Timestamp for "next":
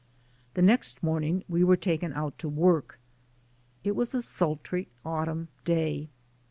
0.63-1.03